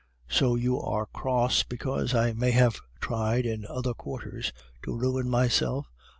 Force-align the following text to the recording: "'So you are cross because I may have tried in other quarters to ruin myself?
"'So 0.27 0.55
you 0.55 0.79
are 0.81 1.05
cross 1.05 1.61
because 1.61 2.15
I 2.15 2.33
may 2.33 2.49
have 2.49 2.79
tried 3.01 3.45
in 3.45 3.67
other 3.67 3.93
quarters 3.93 4.51
to 4.81 4.97
ruin 4.97 5.29
myself? 5.29 5.91